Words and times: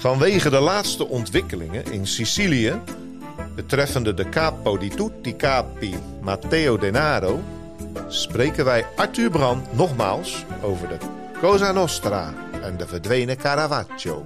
Vanwege 0.00 0.50
de 0.50 0.60
laatste 0.60 1.08
ontwikkelingen 1.08 1.84
in 1.92 2.06
Sicilië 2.06 2.80
betreffende 3.54 4.14
de 4.14 4.28
capo 4.28 4.78
di 4.78 4.88
tutti 4.88 5.36
capi 5.36 5.94
Matteo 6.20 6.78
Denaro 6.78 7.40
spreken 8.08 8.64
wij 8.64 8.86
Arthur 8.96 9.30
Brand 9.30 9.72
nogmaals 9.72 10.44
over 10.62 10.88
de 10.88 10.96
Cosa 11.40 11.72
Nostra 11.72 12.34
en 12.62 12.76
de 12.76 12.86
verdwenen 12.86 13.36
Caravaggio. 13.36 14.24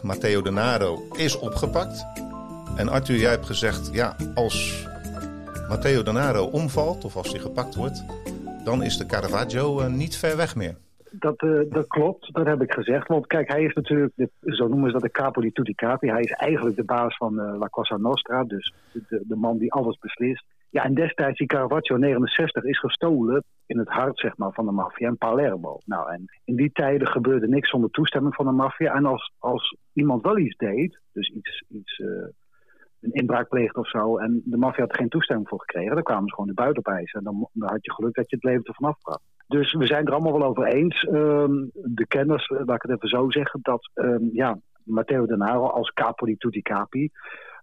Matteo 0.00 0.42
Denaro 0.42 1.08
is 1.16 1.38
opgepakt. 1.38 2.06
En 2.76 2.88
Arthur, 2.88 3.16
jij 3.16 3.30
hebt 3.30 3.46
gezegd, 3.46 3.88
ja, 3.92 4.16
als 4.34 4.86
Matteo 5.68 6.02
Denaro 6.02 6.44
omvalt 6.44 7.04
of 7.04 7.16
als 7.16 7.28
hij 7.30 7.40
gepakt 7.40 7.74
wordt, 7.74 8.04
dan 8.64 8.82
is 8.82 8.96
de 8.96 9.06
Caravaggio 9.06 9.80
eh, 9.80 9.88
niet 9.88 10.16
ver 10.16 10.36
weg 10.36 10.56
meer. 10.56 10.76
Dat, 11.10 11.42
uh, 11.42 11.60
dat 11.70 11.86
klopt, 11.86 12.34
dat 12.34 12.46
heb 12.46 12.62
ik 12.62 12.72
gezegd. 12.72 13.08
Want 13.08 13.26
kijk, 13.26 13.48
hij 13.48 13.62
is 13.62 13.74
natuurlijk, 13.74 14.12
zo 14.42 14.68
noemen 14.68 14.86
ze 14.86 14.92
dat 14.92 15.02
de 15.02 15.10
capo 15.10 15.40
di 15.40 15.52
tutti 15.52 15.74
capi. 15.74 16.10
Hij 16.10 16.22
is 16.22 16.30
eigenlijk 16.30 16.76
de 16.76 16.84
baas 16.84 17.16
van 17.16 17.40
uh, 17.40 17.58
La 17.58 17.66
Cosa 17.66 17.96
Nostra, 17.96 18.44
dus 18.44 18.72
de, 19.08 19.36
man 19.36 19.58
die 19.58 19.72
alles 19.72 19.98
beslist. 19.98 20.44
Ja, 20.70 20.84
en 20.84 20.94
destijds 20.94 21.38
die 21.38 21.46
Caravaggio 21.46 21.96
69 21.96 22.64
is 22.64 22.78
gestolen 22.78 23.44
in 23.66 23.78
het 23.78 23.88
hart 23.88 24.18
zeg 24.18 24.36
maar, 24.36 24.52
van 24.52 24.66
de 24.66 24.72
maffia 24.72 25.08
in 25.08 25.16
Palermo. 25.16 25.80
Nou, 25.84 26.12
en 26.12 26.24
in 26.44 26.56
die 26.56 26.72
tijden 26.72 27.08
gebeurde 27.08 27.48
niks 27.48 27.70
zonder 27.70 27.90
toestemming 27.90 28.34
van 28.34 28.46
de 28.46 28.52
maffia. 28.52 28.94
En 28.94 29.04
als, 29.04 29.32
als 29.38 29.76
iemand 29.92 30.22
wel 30.22 30.38
iets 30.38 30.56
deed, 30.56 31.00
dus 31.12 31.28
iets, 31.28 31.64
iets 31.68 31.98
uh, 31.98 32.08
een 33.00 33.12
inbraak 33.12 33.48
pleegde 33.48 33.80
of 33.80 33.88
zo, 33.88 34.16
en 34.18 34.42
de 34.44 34.56
maffia 34.56 34.84
had 34.84 34.96
geen 34.96 35.08
toestemming 35.08 35.48
voor 35.48 35.60
gekregen, 35.60 35.94
dan 35.94 36.02
kwamen 36.02 36.28
ze 36.28 36.34
gewoon 36.34 36.48
de 36.48 36.54
buiten 36.54 36.86
op 36.86 36.92
En 36.94 37.24
dan, 37.24 37.48
dan 37.52 37.68
had 37.68 37.84
je 37.84 37.92
geluk 37.92 38.14
dat 38.14 38.30
je 38.30 38.36
het 38.36 38.44
leven 38.44 38.64
ervan 38.64 38.88
afbracht. 38.88 39.22
Dus 39.48 39.72
we 39.72 39.86
zijn 39.86 40.06
er 40.06 40.12
allemaal 40.12 40.38
wel 40.38 40.48
over 40.48 40.66
eens. 40.66 41.06
Um, 41.12 41.70
de 41.72 42.06
kenners, 42.06 42.48
laat 42.48 42.76
ik 42.76 42.82
het 42.82 42.90
even 42.90 43.08
zo 43.08 43.30
zeggen, 43.30 43.60
dat 43.62 43.90
um, 43.94 44.30
ja, 44.32 44.58
Matteo 44.82 45.26
Denaro 45.26 45.66
als 45.66 45.92
capo 45.92 46.26
di 46.26 46.36
tutti 46.36 46.62
capi 46.62 47.10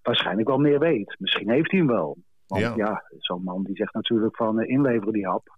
waarschijnlijk 0.01 0.47
wel 0.47 0.57
meer 0.57 0.79
weet. 0.79 1.15
Misschien 1.19 1.49
heeft 1.49 1.71
hij 1.71 1.79
hem 1.79 1.89
wel. 1.89 2.17
Want 2.47 2.61
ja, 2.61 2.73
ja 2.75 3.03
zo'n 3.17 3.43
man 3.43 3.63
die 3.63 3.75
zegt 3.75 3.93
natuurlijk 3.93 4.35
van 4.35 4.59
uh, 4.59 4.69
inleveren 4.69 5.13
die 5.13 5.27
hap. 5.27 5.53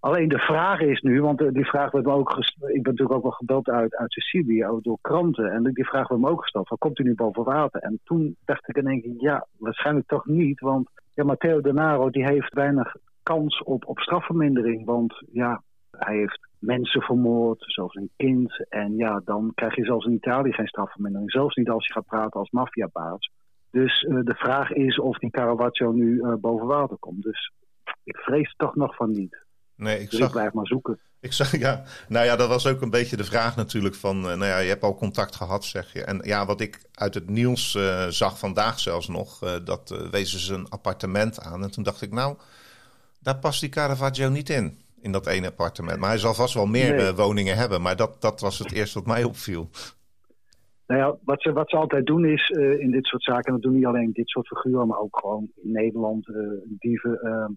Alleen 0.00 0.28
de 0.28 0.38
vraag 0.38 0.80
is 0.80 1.00
nu, 1.00 1.22
want 1.22 1.40
uh, 1.40 1.52
die 1.52 1.66
vraag 1.66 1.90
werd 1.90 2.06
me 2.06 2.12
ook 2.12 2.32
gesteld, 2.32 2.70
ik 2.70 2.82
ben 2.82 2.92
natuurlijk 2.92 3.16
ook 3.16 3.22
wel 3.22 3.32
gebeld 3.32 3.68
uit, 3.68 3.96
uit 3.96 4.12
Sicilië, 4.12 4.66
door 4.80 4.98
kranten. 5.00 5.52
En 5.52 5.62
die 5.62 5.86
vraag 5.86 6.08
werd 6.08 6.20
me 6.20 6.28
ook 6.28 6.40
gesteld, 6.40 6.68
van 6.68 6.78
komt 6.78 6.98
u 6.98 7.02
nu 7.02 7.14
boven 7.14 7.44
water? 7.44 7.80
En 7.80 8.00
toen 8.04 8.36
dacht 8.44 8.68
ik 8.68 8.76
in 8.76 8.86
één 8.86 9.00
keer, 9.00 9.14
ja, 9.16 9.46
waarschijnlijk 9.58 10.06
toch 10.06 10.26
niet. 10.26 10.60
Want 10.60 10.88
ja, 11.14 11.24
Matteo 11.24 11.60
Denaro 11.60 12.10
die 12.10 12.24
heeft 12.24 12.54
weinig 12.54 12.96
kans 13.28 13.62
op, 13.62 13.86
op 13.86 13.98
strafvermindering. 13.98 14.84
Want 14.84 15.22
ja, 15.32 15.62
hij 15.90 16.16
heeft 16.16 16.48
mensen 16.58 17.02
vermoord, 17.02 17.64
zoals 17.66 17.94
een 17.94 18.10
kind. 18.16 18.66
En 18.68 18.96
ja, 18.96 19.20
dan 19.24 19.52
krijg 19.54 19.76
je 19.76 19.84
zelfs 19.84 20.06
in 20.06 20.12
Italië 20.12 20.52
geen 20.52 20.66
strafvermindering. 20.66 21.30
Zelfs 21.30 21.56
niet 21.56 21.68
als 21.68 21.86
je 21.86 21.92
gaat 21.92 22.06
praten 22.06 22.40
als 22.40 22.50
maffiabaas. 22.50 23.30
Dus 23.70 24.02
uh, 24.02 24.24
de 24.24 24.34
vraag 24.34 24.70
is 24.72 24.98
of 24.98 25.18
die 25.18 25.30
Caravaggio 25.30 25.92
nu 25.92 26.14
uh, 26.14 26.34
boven 26.34 26.66
water 26.66 26.96
komt. 26.98 27.22
Dus 27.22 27.52
ik 28.04 28.16
vrees 28.16 28.54
toch 28.56 28.74
nog 28.74 28.96
van 28.96 29.10
niet. 29.10 29.46
Nee, 29.76 29.98
ik 30.00 30.10
dus 30.10 30.18
zag, 30.18 30.28
ik 30.28 30.34
blijf 30.34 30.52
maar 30.52 30.66
zoeken. 30.66 31.00
Ik 31.20 31.32
zag, 31.32 31.58
ja, 31.58 31.82
nou 32.08 32.24
ja, 32.24 32.36
dat 32.36 32.48
was 32.48 32.66
ook 32.66 32.80
een 32.80 32.90
beetje 32.90 33.16
de 33.16 33.24
vraag 33.24 33.56
natuurlijk 33.56 33.94
van, 33.94 34.16
uh, 34.16 34.24
nou 34.24 34.44
ja, 34.44 34.58
je 34.58 34.68
hebt 34.68 34.82
al 34.82 34.94
contact 34.94 35.36
gehad, 35.36 35.64
zeg 35.64 35.92
je. 35.92 36.04
En 36.04 36.20
ja, 36.22 36.46
wat 36.46 36.60
ik 36.60 36.88
uit 36.94 37.14
het 37.14 37.28
nieuws 37.30 37.78
zag 38.08 38.38
vandaag 38.38 38.78
zelfs 38.78 39.08
nog, 39.08 39.38
dat 39.64 40.08
wezen 40.10 40.38
ze 40.38 40.54
een 40.54 40.68
appartement 40.68 41.40
aan. 41.40 41.62
En 41.62 41.70
toen 41.70 41.84
dacht 41.84 42.02
ik, 42.02 42.12
nou, 42.12 42.36
daar 43.28 43.38
past 43.38 43.60
die 43.60 43.70
Caravaggio 43.70 44.28
niet 44.28 44.48
in 44.48 44.66
in 45.00 45.12
dat 45.12 45.26
ene 45.26 45.46
appartement. 45.46 45.98
Maar 45.98 46.08
hij 46.08 46.18
zal 46.18 46.34
vast 46.34 46.54
wel 46.54 46.66
meer 46.66 46.94
nee. 46.94 47.12
woningen 47.12 47.56
hebben. 47.56 47.82
Maar 47.82 47.96
dat, 47.96 48.20
dat 48.20 48.40
was 48.40 48.58
het 48.58 48.72
eerste 48.72 48.98
wat 48.98 49.08
mij 49.08 49.24
opviel. 49.24 49.68
Nou 50.86 51.00
ja, 51.00 51.16
wat 51.24 51.42
ze, 51.42 51.52
wat 51.52 51.70
ze 51.70 51.76
altijd 51.76 52.06
doen 52.06 52.24
is 52.24 52.48
uh, 52.48 52.80
in 52.80 52.90
dit 52.90 53.06
soort 53.06 53.22
zaken, 53.22 53.44
en 53.44 53.52
dat 53.52 53.62
doen 53.62 53.74
niet 53.74 53.86
alleen 53.86 54.12
dit 54.12 54.28
soort 54.28 54.46
figuren, 54.46 54.86
maar 54.86 54.98
ook 54.98 55.18
gewoon 55.18 55.50
in 55.54 55.72
Nederland, 55.72 56.28
uh, 56.28 56.36
dieven. 56.64 57.20
Uh, 57.22 57.48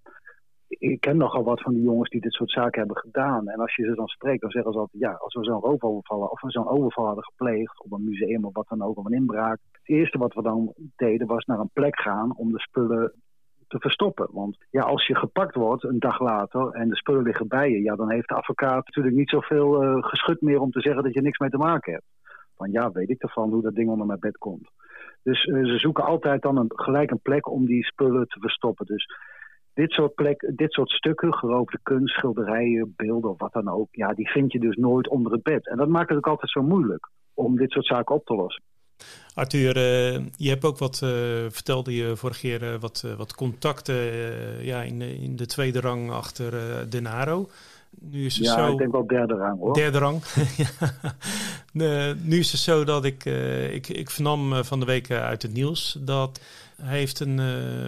ik 0.67 0.99
ken 0.99 1.17
nogal 1.17 1.43
wat 1.43 1.61
van 1.61 1.73
die 1.73 1.83
jongens 1.83 2.09
die 2.09 2.21
dit 2.21 2.33
soort 2.33 2.51
zaken 2.51 2.79
hebben 2.79 2.97
gedaan. 2.97 3.47
En 3.47 3.59
als 3.59 3.75
je 3.75 3.83
ze 3.83 3.95
dan 3.95 4.07
spreekt, 4.07 4.41
dan 4.41 4.51
zeggen 4.51 4.73
ze 4.73 4.79
altijd, 4.79 5.01
ja, 5.01 5.11
als 5.11 5.33
we 5.33 5.43
zo'n 5.43 5.59
roofoverval 5.59 6.21
of 6.21 6.41
we 6.41 6.51
zo'n 6.51 6.67
overval 6.67 7.05
hadden 7.05 7.23
gepleegd 7.23 7.83
op 7.83 7.91
een 7.91 8.03
museum 8.03 8.45
of 8.45 8.53
wat 8.53 8.67
dan 8.67 8.81
ook, 8.81 8.97
of 8.97 9.05
een 9.05 9.13
inbraak. 9.13 9.59
Het 9.71 9.89
eerste 9.97 10.17
wat 10.17 10.33
we 10.33 10.41
dan 10.41 10.73
deden 10.95 11.27
was 11.27 11.45
naar 11.45 11.59
een 11.59 11.69
plek 11.73 12.01
gaan 12.01 12.37
om 12.37 12.51
de 12.51 12.59
spullen 12.59 13.13
te 13.71 13.79
verstoppen. 13.79 14.27
Want 14.31 14.57
ja, 14.69 14.81
als 14.81 15.07
je 15.07 15.15
gepakt 15.15 15.55
wordt 15.55 15.83
een 15.83 15.99
dag 15.99 16.19
later 16.19 16.69
en 16.71 16.89
de 16.89 16.95
spullen 16.95 17.23
liggen 17.23 17.47
bij 17.47 17.69
je, 17.69 17.81
ja, 17.81 17.95
dan 17.95 18.11
heeft 18.11 18.27
de 18.27 18.35
advocaat 18.35 18.85
natuurlijk 18.85 19.15
niet 19.15 19.29
zoveel 19.29 19.83
uh, 19.83 20.03
geschud 20.03 20.41
meer 20.41 20.59
om 20.59 20.71
te 20.71 20.81
zeggen 20.81 21.03
dat 21.03 21.13
je 21.13 21.21
niks 21.21 21.37
mee 21.37 21.49
te 21.49 21.57
maken 21.57 21.93
hebt. 21.93 22.05
Van 22.55 22.71
ja, 22.71 22.91
weet 22.91 23.09
ik 23.09 23.21
ervan 23.21 23.49
hoe 23.49 23.61
dat 23.61 23.75
ding 23.75 23.89
onder 23.89 24.07
mijn 24.07 24.19
bed 24.19 24.37
komt. 24.37 24.69
Dus 25.23 25.45
uh, 25.45 25.65
ze 25.65 25.77
zoeken 25.77 26.03
altijd 26.03 26.41
dan 26.41 26.57
een, 26.57 26.71
gelijk 26.75 27.11
een 27.11 27.21
plek 27.21 27.49
om 27.49 27.65
die 27.65 27.85
spullen 27.85 28.27
te 28.27 28.39
verstoppen. 28.39 28.85
Dus 28.85 29.05
dit 29.73 29.91
soort, 29.91 30.15
plek, 30.15 30.51
dit 30.55 30.71
soort 30.71 30.89
stukken, 30.89 31.33
geroofde 31.33 31.79
kunst, 31.83 32.15
schilderijen, 32.15 32.93
beelden 32.95 33.29
of 33.29 33.39
wat 33.39 33.53
dan 33.53 33.69
ook, 33.69 33.87
ja, 33.91 34.13
die 34.13 34.29
vind 34.29 34.51
je 34.51 34.59
dus 34.59 34.75
nooit 34.75 35.07
onder 35.09 35.31
het 35.31 35.43
bed. 35.43 35.67
En 35.67 35.77
dat 35.77 35.87
maakt 35.87 36.09
het 36.09 36.17
ook 36.17 36.27
altijd 36.27 36.51
zo 36.51 36.61
moeilijk 36.61 37.09
om 37.33 37.55
dit 37.55 37.71
soort 37.71 37.85
zaken 37.85 38.15
op 38.15 38.25
te 38.25 38.35
lossen. 38.35 38.63
Arthur, 39.33 39.77
uh, 39.77 40.25
je 40.35 40.49
hebt 40.49 40.65
ook 40.65 40.77
wat, 40.77 41.01
uh, 41.03 41.09
vertelde 41.49 41.95
je 41.95 42.15
vorige 42.15 42.39
keer, 42.39 42.63
uh, 42.63 42.79
wat, 42.79 43.05
wat 43.17 43.35
contacten 43.35 43.95
ja, 44.63 44.81
in, 44.81 44.99
de, 44.99 45.19
in 45.19 45.35
de 45.35 45.45
tweede 45.45 45.79
rang 45.79 46.11
achter 46.11 46.53
Denaro. 46.89 47.49
Nu 47.99 48.25
is 48.25 48.35
het 48.35 48.45
ja, 48.45 48.65
zo... 48.65 48.71
ik 48.71 48.77
denk 48.77 48.91
wel 48.91 49.07
derde 49.07 49.33
rang 49.33 49.59
hoor. 49.59 49.73
Derde 49.73 49.97
rang. 49.97 50.21
nu 52.29 52.39
is 52.39 52.51
het 52.51 52.61
zo 52.61 52.83
dat 52.83 53.05
ik, 53.05 53.25
ik, 53.71 53.87
ik 53.87 54.09
vernam 54.09 54.63
van 54.63 54.79
de 54.79 54.85
week 54.85 55.11
uit 55.11 55.41
het 55.41 55.53
nieuws 55.53 55.97
dat 55.99 56.41
hij 56.81 56.97
heeft 56.97 57.19
een 57.19 57.39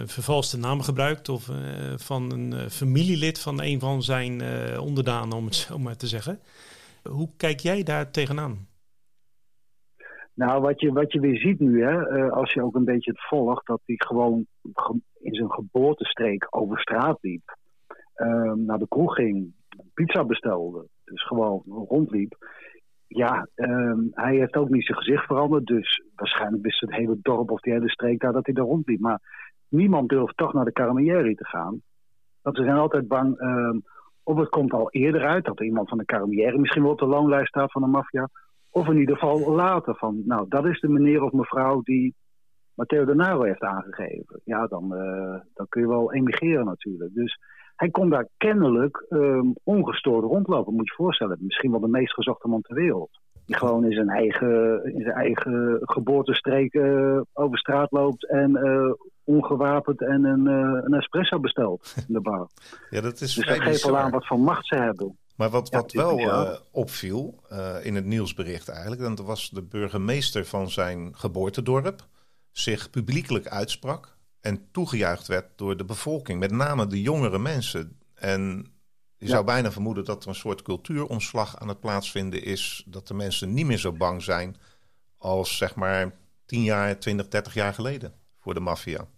vervalste 0.06 0.58
naam 0.58 0.82
gebruikt 0.82 1.28
of 1.28 1.50
van 1.96 2.32
een 2.32 2.70
familielid 2.70 3.38
van 3.38 3.62
een 3.62 3.80
van 3.80 4.02
zijn 4.02 4.42
onderdanen, 4.78 5.36
om 5.36 5.44
het 5.44 5.54
zo 5.54 5.78
maar 5.78 5.96
te 5.96 6.06
zeggen. 6.06 6.40
Hoe 7.02 7.28
kijk 7.36 7.60
jij 7.60 7.82
daar 7.82 8.10
tegenaan? 8.10 8.66
Nou, 10.34 10.60
wat 10.60 10.80
je, 10.80 10.92
wat 10.92 11.12
je 11.12 11.20
weer 11.20 11.38
ziet 11.38 11.60
nu, 11.60 11.84
hè, 11.84 12.16
uh, 12.16 12.32
als 12.32 12.52
je 12.52 12.62
ook 12.62 12.74
een 12.74 12.84
beetje 12.84 13.10
het 13.10 13.26
volgt, 13.26 13.66
dat 13.66 13.80
hij 13.84 13.96
gewoon 13.98 14.46
in 15.20 15.34
zijn 15.34 15.50
geboortestreek 15.50 16.46
over 16.50 16.78
straat 16.78 17.18
liep, 17.20 17.56
uh, 18.16 18.52
naar 18.52 18.78
de 18.78 18.88
kroeg 18.88 19.14
ging, 19.14 19.52
pizza 19.94 20.24
bestelde, 20.24 20.86
dus 21.04 21.26
gewoon 21.26 21.62
rondliep. 21.66 22.36
Ja, 23.06 23.48
uh, 23.56 23.98
hij 24.10 24.36
heeft 24.36 24.56
ook 24.56 24.68
niet 24.68 24.84
zijn 24.84 24.98
gezicht 24.98 25.26
veranderd, 25.26 25.66
dus 25.66 26.02
waarschijnlijk 26.14 26.62
wist 26.62 26.80
het 26.80 26.94
hele 26.94 27.18
dorp 27.22 27.50
of 27.50 27.60
die 27.60 27.72
hele 27.72 27.90
streek 27.90 28.20
daar 28.20 28.32
dat 28.32 28.46
hij 28.46 28.54
daar 28.54 28.64
rondliep. 28.64 29.00
Maar 29.00 29.20
niemand 29.68 30.08
durft 30.08 30.36
toch 30.36 30.52
naar 30.52 30.64
de 30.64 30.72
Carabinieri 30.72 31.34
te 31.34 31.46
gaan. 31.46 31.82
Want 32.42 32.56
ze 32.56 32.62
zijn 32.62 32.76
altijd 32.76 33.08
bang, 33.08 33.38
ehm, 33.38 33.78
of 34.22 34.38
het 34.38 34.48
komt 34.48 34.72
al 34.72 34.90
eerder 34.90 35.24
uit 35.24 35.44
dat 35.44 35.60
iemand 35.60 35.88
van 35.88 35.98
de 35.98 36.04
Carabinieri 36.04 36.58
misschien 36.58 36.82
wel 36.82 36.92
op 36.92 36.98
de 36.98 37.06
loonlijst 37.06 37.48
staat 37.48 37.72
van 37.72 37.82
de 37.82 37.88
maffia 37.88 38.28
of 38.74 38.88
in 38.88 38.98
ieder 38.98 39.16
geval 39.16 39.54
later 39.54 39.94
van, 39.96 40.22
nou, 40.24 40.46
dat 40.48 40.64
is 40.64 40.80
de 40.80 40.88
meneer 40.88 41.22
of 41.22 41.32
mevrouw 41.32 41.80
die 41.82 42.14
Matteo 42.74 43.04
Denaro 43.04 43.42
heeft 43.42 43.60
aangegeven. 43.60 44.40
Ja, 44.44 44.66
dan, 44.66 44.84
uh, 44.84 45.40
dan 45.54 45.66
kun 45.68 45.80
je 45.80 45.88
wel 45.88 46.12
emigreren 46.12 46.64
natuurlijk. 46.64 47.14
Dus 47.14 47.38
hij 47.76 47.90
kon 47.90 48.10
daar 48.10 48.28
kennelijk 48.36 49.06
um, 49.08 49.54
ongestoord 49.62 50.24
rondlopen, 50.24 50.74
moet 50.74 50.86
je 50.86 50.94
je 50.96 51.02
voorstellen. 51.02 51.38
Misschien 51.40 51.70
wel 51.70 51.80
de 51.80 51.88
meest 51.88 52.12
gezochte 52.12 52.48
man 52.48 52.60
ter 52.60 52.74
wereld. 52.74 53.20
Die 53.46 53.56
gewoon 53.56 53.84
in 53.84 53.92
zijn 53.92 54.08
eigen, 54.08 54.84
in 54.94 55.02
zijn 55.02 55.16
eigen 55.16 55.78
geboortestreek 55.80 56.74
uh, 56.74 57.20
over 57.32 57.58
straat 57.58 57.92
loopt 57.92 58.28
en 58.28 58.50
uh, 58.50 58.92
ongewapend 59.24 60.00
en 60.00 60.24
een, 60.24 60.46
een 60.84 60.94
espresso 60.94 61.40
bestelt 61.40 61.94
in 62.08 62.14
de 62.14 62.20
bar. 62.20 62.48
Ja, 62.90 63.00
dat 63.00 63.20
is 63.20 63.34
dus 63.34 63.46
dat 63.46 63.60
geeft 63.60 63.84
al 63.84 63.98
aan 63.98 64.10
wat 64.10 64.26
voor 64.26 64.40
macht 64.40 64.66
ze 64.66 64.76
hebben. 64.76 65.18
Maar 65.34 65.50
wat, 65.50 65.70
wat 65.70 65.92
ja, 65.92 65.98
wel 65.98 66.18
uh, 66.18 66.56
opviel 66.70 67.42
uh, 67.52 67.76
in 67.82 67.94
het 67.94 68.04
nieuwsbericht 68.04 68.68
eigenlijk, 68.68 69.00
dat 69.00 69.26
was 69.26 69.50
de 69.50 69.62
burgemeester 69.62 70.46
van 70.46 70.70
zijn 70.70 71.16
geboortedorp 71.16 72.06
zich 72.50 72.90
publiekelijk 72.90 73.46
uitsprak 73.46 74.16
en 74.40 74.68
toegejuicht 74.70 75.26
werd 75.26 75.58
door 75.58 75.76
de 75.76 75.84
bevolking, 75.84 76.38
met 76.40 76.50
name 76.50 76.86
de 76.86 77.02
jongere 77.02 77.38
mensen. 77.38 77.98
En 78.14 78.72
je 79.16 79.26
ja. 79.26 79.30
zou 79.30 79.44
bijna 79.44 79.72
vermoeden 79.72 80.04
dat 80.04 80.22
er 80.22 80.28
een 80.28 80.34
soort 80.34 80.62
cultuuromslag 80.62 81.58
aan 81.58 81.68
het 81.68 81.80
plaatsvinden 81.80 82.44
is, 82.44 82.84
dat 82.86 83.08
de 83.08 83.14
mensen 83.14 83.54
niet 83.54 83.66
meer 83.66 83.78
zo 83.78 83.92
bang 83.92 84.22
zijn 84.22 84.56
als 85.18 85.56
zeg 85.56 85.74
maar 85.74 86.14
10 86.46 86.62
jaar, 86.62 86.98
20, 86.98 87.28
30 87.28 87.54
jaar 87.54 87.74
geleden 87.74 88.14
voor 88.38 88.54
de 88.54 88.60
maffia. 88.60 89.08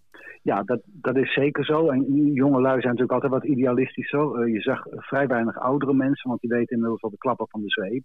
Ja, 0.46 0.62
dat, 0.62 0.81
dat 0.84 1.16
is 1.16 1.32
zeker 1.32 1.64
zo. 1.64 1.88
En 1.88 2.04
jonge 2.32 2.60
lui 2.60 2.81
zijn 2.81 2.94
natuurlijk 2.94 3.12
altijd 3.12 3.32
wat 3.32 3.50
idealistischer. 3.50 4.40
Uh, 4.40 4.52
je 4.52 4.60
zag 4.60 4.87
vrij 4.90 5.26
weinig 5.26 5.58
oudere 5.58 5.94
mensen, 5.94 6.28
want 6.28 6.40
die 6.40 6.50
weten 6.50 6.75
inmiddels 6.75 7.02
al 7.02 7.10
de 7.10 7.19
klappen 7.19 7.48
van 7.48 7.60
de 7.60 7.69
zweep. 7.69 8.02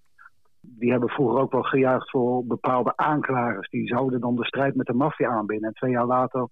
Die 0.62 0.92
hebben 0.92 1.10
vroeger 1.10 1.40
ook 1.42 1.52
wel 1.52 1.64
gejuicht 1.64 2.10
voor 2.10 2.46
bepaalde 2.46 2.94
aanklagers. 2.96 3.70
Die 3.70 3.88
zouden 3.88 4.20
dan 4.20 4.36
de 4.36 4.46
strijd 4.46 4.76
met 4.76 4.86
de 4.86 4.94
maffia 4.94 5.30
aanbinden. 5.30 5.68
En 5.68 5.74
twee 5.74 5.92
jaar 5.92 6.06
later 6.06 6.48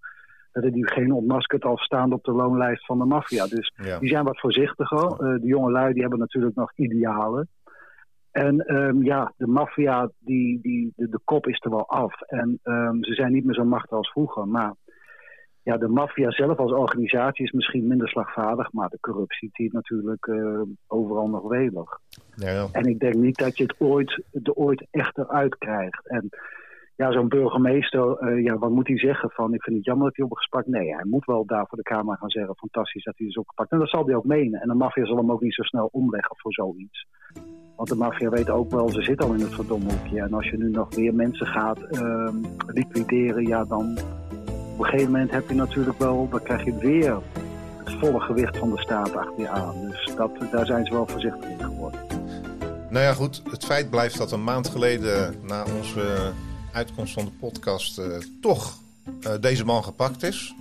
werden 0.52 0.72
die 0.72 0.92
geen 0.92 1.12
ontmaskerd 1.12 1.66
al 1.66 1.78
staan 1.78 2.14
op 2.14 2.24
de 2.24 2.32
loonlijst 2.32 2.86
van 2.86 2.98
de 2.98 3.06
maffia. 3.06 3.48
Dus 3.48 3.74
ja. 3.76 4.00
die 4.00 4.10
zijn 4.10 4.24
wat 4.24 4.40
voorzichtiger. 4.40 5.12
Uh, 5.12 5.42
de 5.42 5.48
jonge 5.48 5.72
lui 5.72 5.94
die 5.94 6.02
hebben 6.02 6.20
natuurlijk 6.20 6.56
nog 6.56 6.72
idealen. 6.76 7.48
En 8.32 8.60
ehm, 8.60 9.04
ja, 9.04 9.34
de 9.38 9.48
maffia, 9.48 10.10
die, 10.20 10.62
die, 10.62 10.94
de, 10.96 11.10
de, 11.10 11.20
kop 11.24 11.48
is 11.48 11.60
er 11.64 11.70
wel 11.70 11.88
af. 11.88 12.22
En 12.22 12.60
um, 12.64 13.04
ze 13.04 13.14
zijn 13.14 13.32
niet 13.32 13.46
meer 13.46 13.56
zo 13.56 13.66
machtig 13.66 13.98
als 13.98 14.12
vroeger. 14.12 14.48
Maar 14.48 14.74
ja, 15.64 15.78
de 15.78 15.88
maffia 15.88 16.32
zelf 16.32 16.58
als 16.58 16.72
organisatie 16.72 17.46
is 17.46 17.52
misschien 17.52 17.88
minder 17.88 18.10
slagvaardig. 18.10 18.72
Maar 18.72 18.90
de 18.90 19.00
corruptie 19.00 19.50
die 19.52 19.70
natuurlijk 19.72 20.28
uh, 20.28 20.62
overal 20.88 21.28
nog 21.28 21.48
welig. 21.48 22.00
Ja, 22.36 22.50
ja. 22.50 22.68
En 22.72 22.86
ik 22.86 23.00
denk 23.00 23.16
niet 23.16 23.38
dat 23.38 23.58
je 23.58 23.64
het 23.64 23.76
ooit, 23.80 24.24
er 24.44 24.54
ooit 24.54 24.88
echt 24.92 25.18
eruit 25.18 25.58
krijgt. 25.58 26.08
En 26.10 26.30
ja, 26.96 27.12
zo'n 27.12 27.28
burgemeester, 27.28 28.22
uh, 28.22 28.44
ja, 28.44 28.58
wat 28.58 28.70
moet 28.70 28.88
hij 28.88 28.98
zeggen? 28.98 29.30
Van, 29.30 29.54
ik 29.54 29.64
vind 29.64 29.76
het 29.76 29.86
jammer 29.86 30.06
dat 30.06 30.16
hij 30.16 30.26
opgepakt. 30.26 30.68
Nee, 30.68 30.96
hij 30.96 31.06
moet 31.06 31.26
wel 31.26 31.46
daar 31.46 31.66
voor 31.68 31.78
de 31.78 31.84
Kamer 31.84 32.18
gaan 32.18 32.30
zeggen. 32.30 32.56
Fantastisch 32.56 33.04
dat 33.04 33.18
hij 33.18 33.28
is 33.28 33.38
opgepakt. 33.38 33.72
En 33.72 33.80
dat 33.80 33.90
zal 33.90 34.06
hij 34.06 34.16
ook 34.16 34.26
menen. 34.26 34.62
En 34.62 34.68
de 34.68 34.74
maffia 34.74 35.06
zal 35.06 35.18
hem 35.18 35.32
ook 35.32 35.42
niet 35.42 35.54
zo 35.54 35.64
snel 35.64 35.90
omleggen 35.92 36.36
voor 36.38 36.54
zoiets. 36.54 37.08
Want 37.76 37.90
de 37.90 37.96
maffia 37.96 38.30
weet 38.30 38.50
ook 38.50 38.72
wel, 38.72 38.90
ze 38.90 39.02
zit 39.02 39.24
al 39.24 39.34
in 39.34 39.40
het 39.40 39.54
verdomhoekje. 39.54 40.22
En 40.22 40.34
als 40.34 40.50
je 40.50 40.58
nu 40.58 40.70
nog 40.70 40.96
weer 40.96 41.14
mensen 41.14 41.48
gaat 41.48 41.80
uh, 41.92 42.34
liquideren, 42.68 43.48
ja, 43.48 43.64
dan 43.64 43.98
op 44.80 44.86
een 44.86 44.92
gegeven 44.92 45.12
moment 45.12 45.32
heb 45.32 45.50
je 45.50 45.56
natuurlijk 45.56 46.00
wel, 46.00 46.28
dan 46.32 46.44
krijg 46.44 46.66
je 46.66 46.76
weer 46.76 47.18
het 47.84 47.94
volle 48.00 48.20
gewicht 48.20 48.58
van 48.58 48.70
de 48.76 48.82
staat 48.82 49.16
achter 49.16 49.40
je 49.40 49.50
aan. 49.50 49.76
Dus 49.90 50.12
dat, 50.16 50.32
daar 50.52 50.66
zijn 50.66 50.86
ze 50.86 50.94
wel 50.94 51.08
voorzichtig 51.08 51.50
in 51.50 51.64
geworden. 51.64 52.00
Nou 52.90 53.06
ja, 53.06 53.14
goed. 53.14 53.42
Het 53.52 53.66
feit 53.66 53.90
blijft 53.90 54.18
dat 54.18 54.32
een 54.32 54.44
maand 54.44 54.68
geleden 54.68 55.36
na 55.42 55.64
onze 55.78 56.32
uitkomst 56.74 57.14
van 57.14 57.26
de 57.26 57.32
podcast 57.40 58.00
uh, 58.00 58.06
toch 58.42 58.78
uh, 59.22 59.32
deze 59.42 59.66
man 59.66 59.84
gepakt 59.84 60.24
is. 60.24 60.56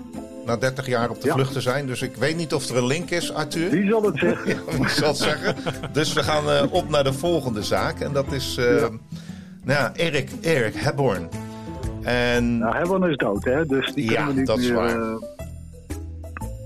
Na 0.46 0.56
30 0.56 0.86
jaar 0.86 1.10
op 1.10 1.20
de 1.20 1.26
ja. 1.26 1.34
vlucht 1.34 1.52
te 1.52 1.60
zijn. 1.60 1.86
Dus 1.86 2.02
ik 2.02 2.16
weet 2.16 2.36
niet 2.36 2.54
of 2.54 2.68
er 2.68 2.76
een 2.76 2.86
link 2.86 3.10
is, 3.10 3.32
Arthur. 3.32 3.70
Wie 3.70 3.88
zal 3.88 4.02
het 4.02 4.18
zeggen? 4.26 4.48
ja, 4.48 4.78
wie 4.78 4.88
zal 4.88 5.08
het 5.08 5.16
zeggen? 5.16 5.56
Dus 5.92 6.12
we 6.12 6.22
gaan 6.22 6.48
uh, 6.48 6.72
op 6.72 6.88
naar 6.88 7.04
de 7.04 7.12
volgende 7.12 7.62
zaak. 7.62 8.00
En 8.00 8.12
dat 8.12 8.32
is 8.32 8.54
ja. 8.54 8.62
nou 8.70 8.98
ja, 9.64 9.92
Erik, 9.94 10.30
Erik 10.40 10.74
Hebborn. 10.74 11.28
En... 12.08 12.58
Nou, 12.58 12.76
Hebborn 12.76 13.10
is 13.10 13.16
dood, 13.16 13.44
hè? 13.44 13.66
Dus 13.66 13.93
die 13.93 14.10
ja, 14.10 14.26
we 14.26 14.32
niet 14.32 14.46
dat 14.46 14.56
meer, 14.56 14.66
is 14.66 14.72
waar. 14.72 14.99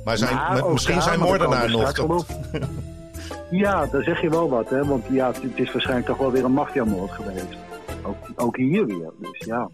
Maar 0.05 0.17
zijn, 0.17 0.35
maar 0.35 0.73
misschien 0.73 1.03
zijn 1.03 1.19
moordenaar 1.19 1.71
nog. 1.71 1.95
Ja, 3.51 3.87
daar 3.87 4.03
zeg 4.03 4.21
je 4.21 4.31
wel 4.31 4.49
wat, 4.49 4.71
hè? 4.71 4.85
Want 4.85 5.05
ja, 5.11 5.27
het 5.27 5.43
is 5.55 5.73
waarschijnlijk 5.73 6.07
toch 6.07 6.19
wel 6.19 6.31
weer 6.31 6.45
een 6.45 6.53
maffiamoord 6.53 7.11
geweest. 7.11 7.57
Ook, 8.03 8.17
ook 8.37 8.57
hier 8.57 8.87
weer, 8.87 9.11
dus 9.21 9.45
ja. 9.47 9.69